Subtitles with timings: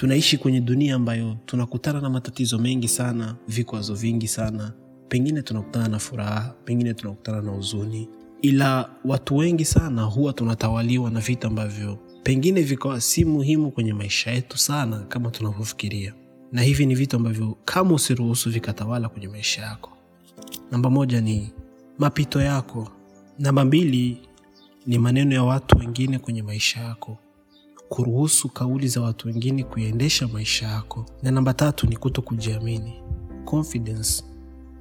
[0.00, 4.72] tunaishi kwenye dunia ambayo tunakutana na matatizo mengi sana vikwazo vingi sana.
[5.08, 8.08] Pengine tunakutana na furaha pengine tunakutana na huzuni.
[8.42, 14.30] Ila watu wengi sana huwa tunatawaliwa na vitu ambavyo pengine vikawa si muhimu kwenye maisha
[14.30, 16.14] yetu sana kama tunavyofikiria.
[16.52, 19.90] Na hivi ni vitu ambavyo kama usiruhusu vikatawala kwenye maisha yako.
[20.70, 21.52] Namba moja ni
[21.98, 22.88] mapito yako.
[23.38, 24.18] Namba mbili
[24.86, 27.18] ni maneno ya watu wengine kwenye maisha yako
[27.90, 31.06] kuruhusu kauli za watu wengine kuendesha maisha yako.
[31.22, 32.92] Na namba tatu ni kuto kujiamini.
[33.44, 34.24] Confidence.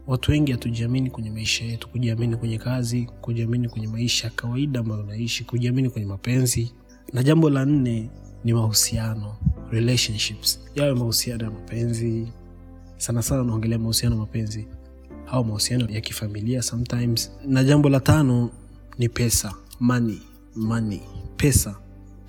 [0.08, 1.90] Watu wengi hatujiamini kwenye maisha yetu.
[1.90, 6.74] Kujiamini kwenye kazi kujiamini kwenye maisha ya kawaida ambayo unaishi kujiamini kwenye mapenzi.
[7.14, 8.10] Na jambo la nne
[8.44, 9.36] ni mahusiano.
[9.72, 10.60] Relationships.
[10.76, 12.28] Yawe mahusiano ya mapenzi.
[12.98, 14.68] Sana sana unaongelea mahusiano ya mapenzi.
[15.28, 17.32] Au mahusiano ya kifamilia sometimes.
[17.48, 18.50] Na jambo la tano
[18.98, 19.54] ni pesa.
[19.80, 20.22] Money.
[20.56, 21.02] Money.
[21.38, 21.76] Pesa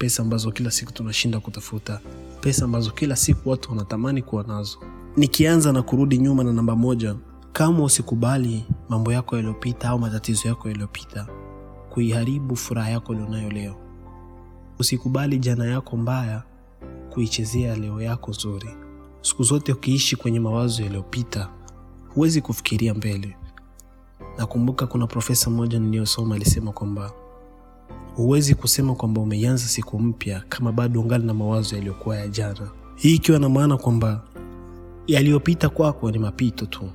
[0.01, 2.01] pesa ambazo kila siku tunashinda kutafuta
[2.41, 4.79] pesa ambazo kila siku watu wanatamani kuwa nazo.
[5.17, 7.17] Nikianza na kurudi nyuma na namba moja
[7.53, 11.27] kama usikubali mambo yako yaliyopita au matatizo yako yaliyopita
[11.91, 13.77] kuiharibu furaha yako ulionayo leo.
[14.79, 16.43] Usikubali jana yako mbaya
[17.11, 18.69] kuichezea leo yako nzuri.
[19.23, 21.49] Siku zote ukiishi kwenye mawazo yaliyopita
[22.15, 23.37] huwezi kufikiria mbele.
[24.39, 27.13] Nakumbuka kuna profesa mmoja niliyosoma alisema kwamba
[28.21, 32.71] huwezi kusema kwamba umeianza siku mpya kama bado ungali na mawazo yaliyokuwa ya jana.
[32.97, 34.23] Hii ikiwa na maana kwamba
[35.07, 36.91] yaliyopita kwako ni mapito tu.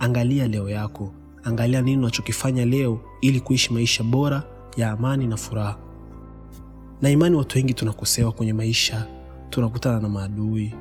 [0.00, 1.12] Angalia leo yako.
[1.44, 4.42] Angalia nini unachokifanya leo ili kuishi maisha bora
[4.76, 5.76] ya amani na furaha.
[7.02, 9.06] Na imani watu wengi tunakosewa kwenye maisha
[9.50, 10.74] tunakutana na maadui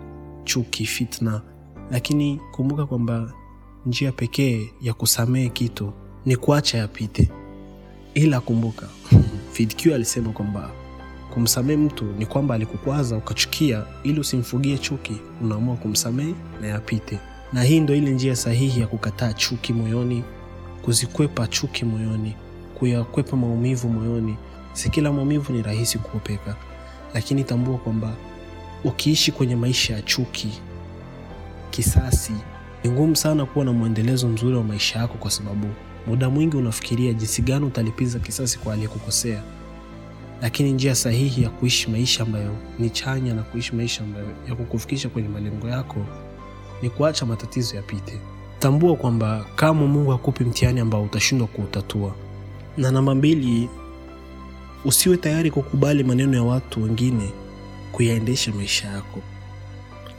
[0.44, 1.42] chuki fitna.
[1.92, 3.33] Lakini kumbuka kwamba
[3.86, 5.94] njia pekee ya kusamehe kitu
[6.26, 7.30] ni kuacha yapite.
[8.14, 8.88] Ila kumbuka
[9.52, 10.72] fidq alisema kwamba
[11.34, 15.18] kumsamehe mtu ni kwamba alikukwaza ukachukia ili usimfugie chuki.
[15.42, 17.20] Unaamua kumsamehe na yapite.
[17.54, 20.24] Na hii ndo ile njia sahihi ya kukataa chuki moyoni
[20.82, 22.36] kuzikwepa chuki moyoni
[22.80, 24.36] kuyakwepa maumivu moyoni.
[24.73, 26.56] Si kila maumivu ni rahisi kuopeka
[27.14, 28.14] lakini tambua kwamba
[28.84, 30.50] ukiishi kwenye maisha ya chuki
[31.72, 32.34] kisasi
[32.84, 35.67] ni ngumu sana kuwa na mwendelezo mzuri wa maisha yako kwa sababu
[36.08, 39.44] muda mwingi unafikiria jinsi gani utalipiza kisasi kwa aliyekukosea.
[40.42, 45.10] Lakini njia sahihi ya kuishi maisha ambayo ni chanya na kuishi maisha ambayo ya kukufikisha
[45.10, 46.06] kwenye malengo yako
[46.82, 48.20] ni kuacha matatizo yapite.
[48.60, 52.16] Tambua kwamba kama mungu hakupi mtihani ambao utashindwa kuutatua.
[52.78, 53.70] Na namba mbili
[54.86, 57.30] usiwe tayari kukubali maneno ya watu wengine
[57.92, 59.20] kuyaendesha maisha yako.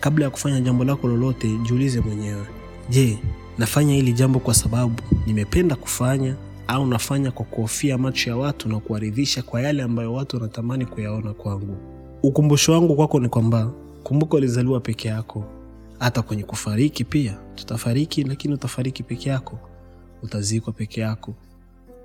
[0.01, 2.47] Kabla ya kufanya jambo lako lolote jiulize mwenyewe.
[2.91, 3.19] Je
[3.59, 4.95] nafanya hili jambo kwa sababu
[5.27, 6.37] nimependa kufanya
[6.69, 11.35] au nafanya kwa kuhofia macho ya watu na kuwaridhisha kwa yale ambayo watu wanatamani kuyaona
[11.35, 11.77] kwangu.
[12.23, 15.45] Ukumbusho wangu kwako ni kwamba kumbuka ulizaliwa peke yako.
[15.99, 19.59] Hata kwenye kufariki pia tutafariki lakini utafariki peke yako.
[20.23, 21.35] Utazikwa peke yako.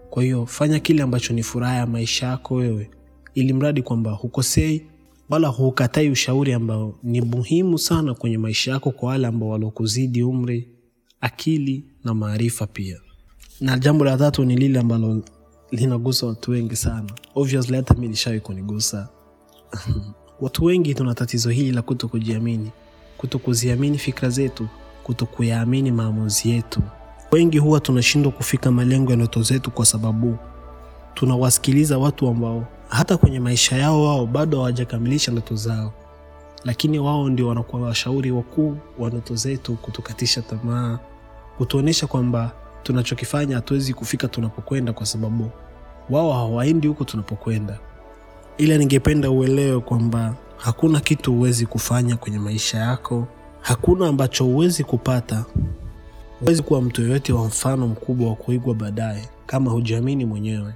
[0.09, 2.89] Kwa hiyo fanya kile ambacho ni furaha ya maisha yako wewe
[3.35, 4.85] ili mradi kwamba hukosei
[5.29, 10.67] wala hukatai ushauri ambao ni muhimu sana kwenye maisha yako kwa wale ambao walokuzidi umri
[11.21, 12.99] akili na maarifa pia.
[13.61, 15.23] Na jambo la tatu ni lile ambalo
[15.71, 17.09] linagusa watu wengi sana.
[17.35, 19.09] Obviously hata mi lishawi kunigusa.
[20.41, 22.71] Watu wengi tuna tatizo hili la kuto kujiamini
[23.17, 24.67] kuto kuziamini fikra zetu
[25.03, 26.81] kuto kuyaamini maamuzi yetu.
[27.31, 30.37] Wengi huwa tunashindwa kufika malengo ya ndoto zetu kwa sababu
[31.13, 35.93] tunawasikiliza watu ambao hata kwenye maisha yao wao bado hawajakamilisha ndoto zao
[36.65, 40.99] lakini wao ndio wanakuwa washauri wakuu wa ndoto zetu kutukatisha tamaa
[41.57, 42.51] kutuonyesha kwamba
[42.83, 45.51] tunachokifanya hatuwezi kufika tunapokwenda kwa sababu
[46.09, 47.79] wao hawaendi huko tunapokwenda.
[48.57, 53.27] Ila ningependa uelewe kwamba hakuna kitu huwezi kufanya kwenye maisha yako
[53.61, 55.45] hakuna ambacho huwezi kupata.
[56.39, 60.73] Huwezi kuwa mtu yoyote wa mfano mkubwa wa kuigwa baadaye kama hujiamini mwenyewe.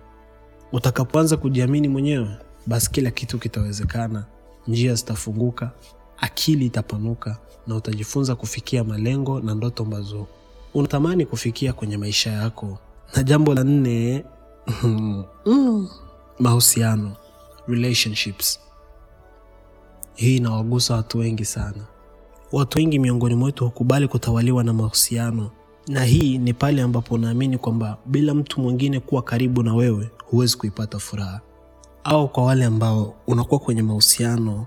[0.72, 2.28] Utakapoanza kujiamini mwenyewe
[2.68, 4.24] basi kila kitu kitawezekana
[4.68, 5.72] njia zitafunguka
[6.18, 7.38] akili itapanuka
[7.68, 10.28] na utajifunza kufikia malengo na ndoto ambazo
[10.74, 12.78] unatamani kufikia kwenye maisha yako.
[13.16, 14.24] Na jambo la nne
[16.40, 17.12] mahusiano
[17.68, 18.60] relationships.
[20.16, 21.84] Hii inawagusa watu wengi sana.
[22.52, 25.52] Watu wengi miongoni mwetu hukubali kutawaliwa na mahusiano.
[25.88, 30.58] Na hii ni pale ambapo unaamini kwamba bila mtu mwingine kuwa karibu na wewe huwezi
[30.58, 31.42] kuipata furaha
[32.04, 34.66] au kwa wale ambao unakuwa kwenye mahusiano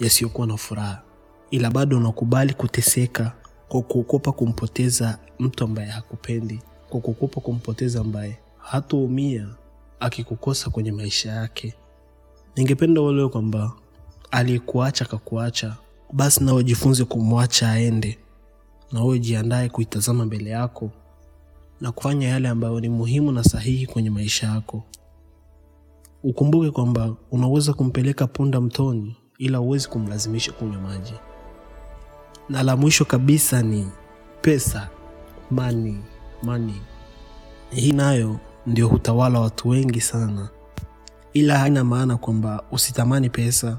[0.00, 1.02] yasiyokuwa na furaha
[1.50, 3.32] ila bado unakubali kuteseka
[3.68, 9.48] kwa kuogopa kumpoteza mtu ambaye hakupendi kwa kuogopa kumpoteza ambaye hatuumia
[10.00, 11.74] akikukosa kwenye maisha yake
[12.56, 13.72] ningependa uelewe kwamba
[14.30, 15.76] aliyekuacha kakuacha
[16.12, 18.18] basi nawe jifunze kumwacha aende,
[18.92, 20.90] na wewe jiandae kuitazama mbele yako
[21.80, 24.82] na kufanya yale ambayo ni muhimu na sahihi kwenye maisha yako.
[26.22, 31.14] Ukumbuke kwamba unaweza kumpeleka punda mtoni, ila huwezi kumlazimisha kunywa maji.
[32.48, 33.88] Na la mwisho kabisa ni
[34.40, 34.88] pesa,
[35.50, 35.96] money,
[36.42, 36.80] money.
[37.70, 40.48] Hii nayo ndio hutawala watu wengi sana,
[41.32, 43.78] ila haina maana kwamba usitamani pesa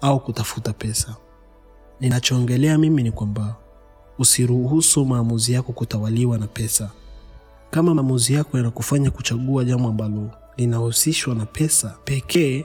[0.00, 1.16] au kutafuta pesa.
[2.00, 3.56] Ninachoongelea mimi ni kwamba
[4.18, 6.90] usiruhusu maamuzi yako kutawaliwa na pesa.
[7.70, 12.64] Kama maamuzi yako yanakufanya kuchagua jambo ambalo linahusishwa na pesa pekee,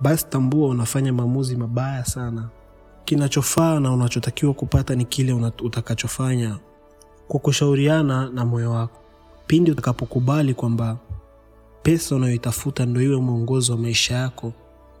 [0.00, 2.48] basi tambua unafanya maamuzi mabaya sana.
[3.04, 5.32] Kinachofaa na unachotakiwa kupata ni kile
[5.62, 6.58] utakachofanya
[7.28, 9.00] kwa kushauriana na moyo wako.
[9.46, 10.98] Pindi utakapokubali kwamba
[11.82, 14.52] pesa unayoitafuta ndio iwe mwongozo wa maisha yako,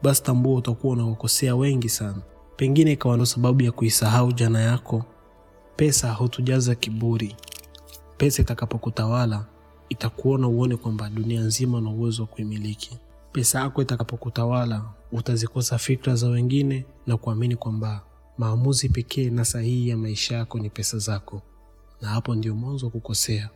[0.02, 2.22] basi tambua utakuwa unawakosea wengi sana.
[2.56, 5.04] Pengine ikawa ndo sababu ya kuisahau jana yako.
[5.76, 7.36] Pesa hutujaza kiburi.
[8.16, 9.44] Pesa itakapokutawala
[9.88, 12.98] itakuona uone kwamba dunia nzima na uwezo wa kuimiliki.
[13.32, 18.04] Pesa yako itakapokutawala utazikosa fikra za wengine na kuamini kwamba
[18.38, 21.42] maamuzi pekee na sahihi ya maisha yako ni pesa zako,
[22.00, 23.50] na hapo ndio mwanzo wa kukosea.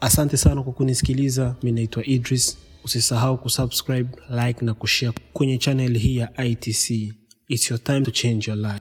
[0.00, 1.56] Asante sana kwa kunisikiliza.
[1.62, 2.58] Mi naitwa Idris.
[2.84, 4.10] Usisahau kusubscribe,
[4.46, 7.14] like na kushare kwenye channel hii ya ITC.
[7.48, 8.80] It's your time to change your life.